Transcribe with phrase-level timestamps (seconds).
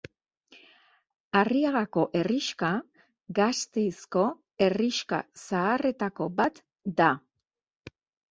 [1.41, 2.69] Arriagako herrixka
[3.39, 4.23] Gasteizko
[4.67, 6.61] herrixka zaharretako bat
[7.03, 7.13] da.